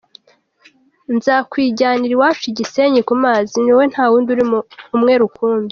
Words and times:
Nzakwijyanira 1.15 2.13
iwacu 2.15 2.43
i 2.49 2.53
Gisenyi 2.57 3.01
ku 3.07 3.13
mazi, 3.23 3.55
ni 3.59 3.71
wowe 3.73 3.85
nta 3.91 4.03
wundi 4.09 4.29
uri 4.33 4.43
umwe 4.95 5.13
rukumbi. 5.21 5.69